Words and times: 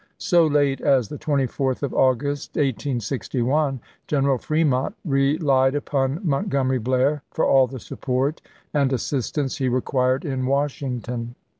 So 0.17 0.47
late 0.47 0.81
as 0.81 1.09
the 1.09 1.19
24th 1.19 1.83
of 1.83 1.93
August, 1.93 2.55
1861, 2.55 3.79
General 4.07 4.39
Fremont 4.39 4.95
relied 5.05 5.75
upon 5.75 6.19
Mont 6.27 6.49
gomery 6.49 6.81
Blair 6.83 7.21
for 7.29 7.45
all 7.45 7.67
the 7.67 7.79
support 7.79 8.41
and 8.73 8.91
assistance 8.91 9.57
he 9.59 9.69
required 9.69 10.25
in 10.25 10.47
Washington. 10.47 11.35